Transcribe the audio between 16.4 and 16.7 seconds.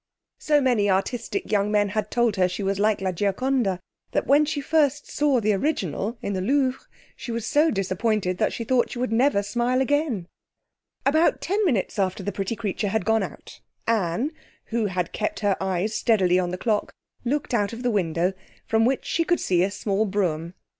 the